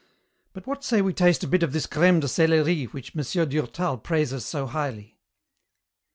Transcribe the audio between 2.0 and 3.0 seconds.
de céléri